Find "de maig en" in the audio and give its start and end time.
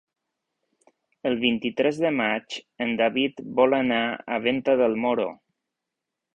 2.05-2.95